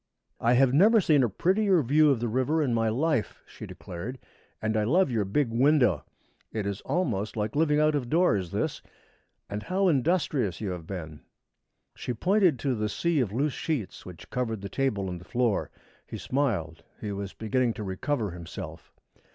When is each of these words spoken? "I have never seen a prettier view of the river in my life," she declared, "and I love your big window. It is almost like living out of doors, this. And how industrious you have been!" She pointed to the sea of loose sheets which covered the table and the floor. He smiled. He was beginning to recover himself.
"I 0.39 0.53
have 0.53 0.73
never 0.73 0.99
seen 0.99 1.21
a 1.21 1.29
prettier 1.29 1.83
view 1.83 2.09
of 2.09 2.19
the 2.19 2.27
river 2.27 2.63
in 2.63 2.73
my 2.73 2.89
life," 2.89 3.39
she 3.45 3.67
declared, 3.67 4.17
"and 4.59 4.75
I 4.75 4.83
love 4.83 5.11
your 5.11 5.25
big 5.25 5.51
window. 5.51 6.03
It 6.51 6.65
is 6.65 6.81
almost 6.81 7.37
like 7.37 7.55
living 7.55 7.79
out 7.79 7.93
of 7.93 8.09
doors, 8.09 8.49
this. 8.49 8.81
And 9.47 9.61
how 9.61 9.89
industrious 9.89 10.59
you 10.59 10.71
have 10.71 10.87
been!" 10.87 11.21
She 11.93 12.15
pointed 12.15 12.57
to 12.61 12.73
the 12.73 12.89
sea 12.89 13.19
of 13.19 13.31
loose 13.31 13.53
sheets 13.53 14.03
which 14.03 14.31
covered 14.31 14.61
the 14.61 14.69
table 14.69 15.07
and 15.07 15.21
the 15.21 15.23
floor. 15.23 15.69
He 16.07 16.17
smiled. 16.17 16.83
He 16.99 17.11
was 17.11 17.33
beginning 17.33 17.73
to 17.73 17.83
recover 17.83 18.31
himself. 18.31 18.91